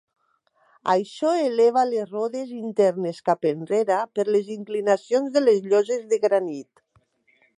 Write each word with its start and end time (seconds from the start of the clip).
Això 0.93 1.33
eleva 1.41 1.83
les 1.89 2.07
rodes 2.13 2.55
internes 2.61 3.19
cap 3.29 3.45
enrere 3.51 3.99
per 4.19 4.27
les 4.37 4.51
inclinacions 4.57 5.35
de 5.37 5.47
les 5.49 5.63
lloses 5.75 6.11
de 6.15 6.23
granit. 6.27 6.85